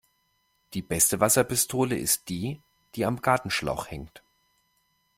[0.73, 2.59] Die beste Wasserpistole ist die,
[2.95, 4.23] die am Gartenschlauch hängt.